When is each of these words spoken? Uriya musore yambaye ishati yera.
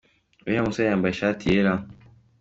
Uriya 0.45 0.61
musore 0.67 0.85
yambaye 0.89 1.13
ishati 1.13 1.43
yera. 1.51 1.73